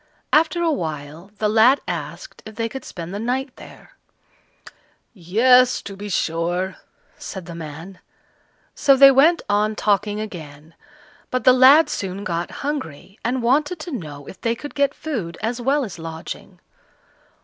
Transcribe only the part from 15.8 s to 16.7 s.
as lodging.